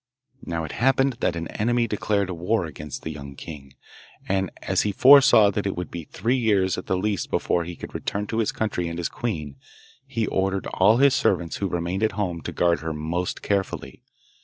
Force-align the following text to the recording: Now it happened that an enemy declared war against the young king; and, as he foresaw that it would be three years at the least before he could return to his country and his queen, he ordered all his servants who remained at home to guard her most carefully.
Now 0.43 0.63
it 0.63 0.71
happened 0.71 1.17
that 1.19 1.35
an 1.35 1.47
enemy 1.49 1.85
declared 1.87 2.31
war 2.31 2.65
against 2.65 3.03
the 3.03 3.11
young 3.11 3.35
king; 3.35 3.75
and, 4.27 4.49
as 4.63 4.81
he 4.81 4.91
foresaw 4.91 5.51
that 5.51 5.67
it 5.67 5.75
would 5.77 5.91
be 5.91 6.05
three 6.05 6.37
years 6.37 6.75
at 6.75 6.87
the 6.87 6.97
least 6.97 7.29
before 7.29 7.65
he 7.65 7.75
could 7.75 7.93
return 7.93 8.25
to 8.25 8.39
his 8.39 8.51
country 8.51 8.87
and 8.87 8.97
his 8.97 9.09
queen, 9.09 9.57
he 10.07 10.25
ordered 10.25 10.65
all 10.73 10.97
his 10.97 11.13
servants 11.13 11.57
who 11.57 11.67
remained 11.69 12.01
at 12.01 12.13
home 12.13 12.41
to 12.41 12.51
guard 12.51 12.79
her 12.79 12.93
most 12.93 13.43
carefully. 13.43 14.01